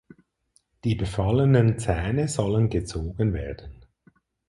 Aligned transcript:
Die 0.83 0.95
befallenen 0.95 1.77
Zähne 1.77 2.27
sollen 2.27 2.71
gezogen 2.71 3.33
werden. 3.33 3.85